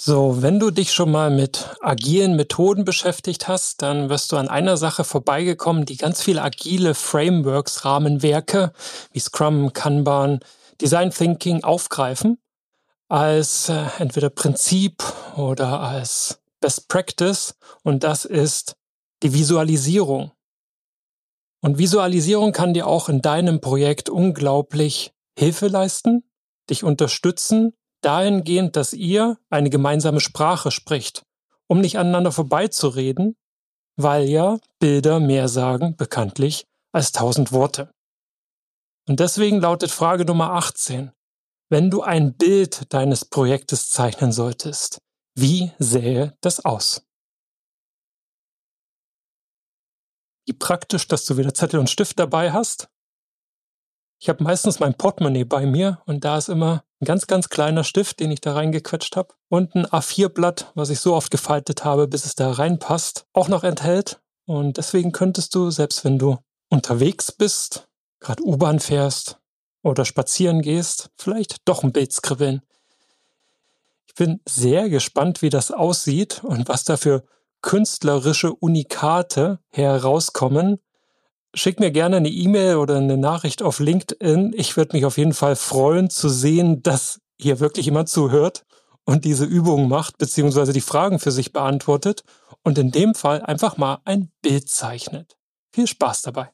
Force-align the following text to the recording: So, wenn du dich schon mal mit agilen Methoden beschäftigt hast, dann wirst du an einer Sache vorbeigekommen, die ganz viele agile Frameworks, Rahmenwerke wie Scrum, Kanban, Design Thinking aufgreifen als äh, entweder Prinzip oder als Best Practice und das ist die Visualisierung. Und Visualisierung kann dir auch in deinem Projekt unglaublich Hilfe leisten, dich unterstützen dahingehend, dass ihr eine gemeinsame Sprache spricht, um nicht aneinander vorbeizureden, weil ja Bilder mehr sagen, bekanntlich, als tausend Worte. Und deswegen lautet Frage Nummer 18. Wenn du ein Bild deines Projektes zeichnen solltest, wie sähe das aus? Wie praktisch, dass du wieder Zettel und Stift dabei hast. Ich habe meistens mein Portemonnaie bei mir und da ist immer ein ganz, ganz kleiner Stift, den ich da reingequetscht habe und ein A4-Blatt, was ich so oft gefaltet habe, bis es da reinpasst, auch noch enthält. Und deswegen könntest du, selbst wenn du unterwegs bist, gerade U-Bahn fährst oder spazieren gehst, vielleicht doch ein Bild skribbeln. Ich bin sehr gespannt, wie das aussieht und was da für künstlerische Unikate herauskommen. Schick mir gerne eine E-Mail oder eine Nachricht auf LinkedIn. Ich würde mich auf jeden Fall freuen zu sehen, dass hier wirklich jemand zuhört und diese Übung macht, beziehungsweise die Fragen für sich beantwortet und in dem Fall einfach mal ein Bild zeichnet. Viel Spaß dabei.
So, 0.00 0.42
wenn 0.42 0.60
du 0.60 0.70
dich 0.70 0.92
schon 0.92 1.10
mal 1.10 1.28
mit 1.28 1.76
agilen 1.80 2.36
Methoden 2.36 2.84
beschäftigt 2.84 3.48
hast, 3.48 3.82
dann 3.82 4.08
wirst 4.08 4.30
du 4.30 4.36
an 4.36 4.46
einer 4.46 4.76
Sache 4.76 5.02
vorbeigekommen, 5.02 5.86
die 5.86 5.96
ganz 5.96 6.22
viele 6.22 6.40
agile 6.42 6.94
Frameworks, 6.94 7.84
Rahmenwerke 7.84 8.72
wie 9.10 9.18
Scrum, 9.18 9.72
Kanban, 9.72 10.38
Design 10.80 11.10
Thinking 11.10 11.64
aufgreifen 11.64 12.38
als 13.08 13.70
äh, 13.70 13.86
entweder 13.98 14.30
Prinzip 14.30 15.02
oder 15.36 15.80
als 15.80 16.40
Best 16.60 16.86
Practice 16.86 17.56
und 17.82 18.04
das 18.04 18.24
ist 18.24 18.76
die 19.24 19.34
Visualisierung. 19.34 20.30
Und 21.60 21.78
Visualisierung 21.78 22.52
kann 22.52 22.72
dir 22.72 22.86
auch 22.86 23.08
in 23.08 23.20
deinem 23.20 23.60
Projekt 23.60 24.10
unglaublich 24.10 25.12
Hilfe 25.36 25.66
leisten, 25.66 26.22
dich 26.70 26.84
unterstützen 26.84 27.72
dahingehend, 28.02 28.76
dass 28.76 28.92
ihr 28.92 29.38
eine 29.50 29.70
gemeinsame 29.70 30.20
Sprache 30.20 30.70
spricht, 30.70 31.22
um 31.66 31.80
nicht 31.80 31.98
aneinander 31.98 32.32
vorbeizureden, 32.32 33.36
weil 33.96 34.28
ja 34.28 34.58
Bilder 34.78 35.20
mehr 35.20 35.48
sagen, 35.48 35.96
bekanntlich, 35.96 36.64
als 36.92 37.12
tausend 37.12 37.52
Worte. 37.52 37.90
Und 39.08 39.20
deswegen 39.20 39.60
lautet 39.60 39.90
Frage 39.90 40.24
Nummer 40.24 40.52
18. 40.52 41.12
Wenn 41.70 41.90
du 41.90 42.02
ein 42.02 42.34
Bild 42.34 42.92
deines 42.92 43.24
Projektes 43.24 43.90
zeichnen 43.90 44.32
solltest, 44.32 44.98
wie 45.34 45.72
sähe 45.78 46.36
das 46.40 46.64
aus? 46.64 47.04
Wie 50.46 50.54
praktisch, 50.54 51.08
dass 51.08 51.26
du 51.26 51.36
wieder 51.36 51.52
Zettel 51.52 51.78
und 51.78 51.90
Stift 51.90 52.18
dabei 52.18 52.52
hast. 52.52 52.88
Ich 54.20 54.28
habe 54.28 54.42
meistens 54.42 54.80
mein 54.80 54.94
Portemonnaie 54.94 55.44
bei 55.44 55.66
mir 55.66 56.02
und 56.06 56.24
da 56.24 56.38
ist 56.38 56.48
immer 56.48 56.84
ein 57.00 57.04
ganz, 57.04 57.26
ganz 57.26 57.48
kleiner 57.48 57.84
Stift, 57.84 58.20
den 58.20 58.30
ich 58.30 58.40
da 58.40 58.54
reingequetscht 58.54 59.16
habe 59.16 59.34
und 59.48 59.74
ein 59.74 59.86
A4-Blatt, 59.86 60.72
was 60.74 60.90
ich 60.90 61.00
so 61.00 61.14
oft 61.14 61.30
gefaltet 61.30 61.84
habe, 61.84 62.08
bis 62.08 62.24
es 62.24 62.34
da 62.34 62.50
reinpasst, 62.50 63.26
auch 63.32 63.48
noch 63.48 63.64
enthält. 63.64 64.20
Und 64.46 64.78
deswegen 64.78 65.12
könntest 65.12 65.54
du, 65.54 65.70
selbst 65.70 66.04
wenn 66.04 66.18
du 66.18 66.38
unterwegs 66.68 67.30
bist, 67.30 67.88
gerade 68.20 68.42
U-Bahn 68.42 68.80
fährst 68.80 69.38
oder 69.82 70.04
spazieren 70.04 70.62
gehst, 70.62 71.10
vielleicht 71.16 71.68
doch 71.68 71.82
ein 71.82 71.92
Bild 71.92 72.12
skribbeln. 72.12 72.62
Ich 74.06 74.14
bin 74.14 74.40
sehr 74.48 74.88
gespannt, 74.88 75.42
wie 75.42 75.50
das 75.50 75.70
aussieht 75.70 76.42
und 76.42 76.68
was 76.68 76.84
da 76.84 76.96
für 76.96 77.24
künstlerische 77.62 78.52
Unikate 78.52 79.60
herauskommen. 79.68 80.80
Schick 81.54 81.80
mir 81.80 81.90
gerne 81.90 82.16
eine 82.18 82.28
E-Mail 82.28 82.76
oder 82.76 82.96
eine 82.96 83.16
Nachricht 83.16 83.62
auf 83.62 83.80
LinkedIn. 83.80 84.52
Ich 84.54 84.76
würde 84.76 84.94
mich 84.96 85.06
auf 85.06 85.16
jeden 85.16 85.32
Fall 85.32 85.56
freuen 85.56 86.10
zu 86.10 86.28
sehen, 86.28 86.82
dass 86.82 87.20
hier 87.40 87.58
wirklich 87.60 87.86
jemand 87.86 88.08
zuhört 88.08 88.64
und 89.04 89.24
diese 89.24 89.46
Übung 89.46 89.88
macht, 89.88 90.18
beziehungsweise 90.18 90.72
die 90.72 90.82
Fragen 90.82 91.18
für 91.18 91.30
sich 91.30 91.52
beantwortet 91.52 92.24
und 92.62 92.76
in 92.76 92.90
dem 92.90 93.14
Fall 93.14 93.40
einfach 93.42 93.78
mal 93.78 94.00
ein 94.04 94.30
Bild 94.42 94.68
zeichnet. 94.68 95.38
Viel 95.72 95.86
Spaß 95.86 96.22
dabei. 96.22 96.50